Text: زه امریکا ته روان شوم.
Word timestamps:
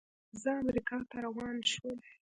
زه 0.41 0.49
امریکا 0.61 0.97
ته 1.09 1.17
روان 1.25 1.55
شوم. 1.71 1.97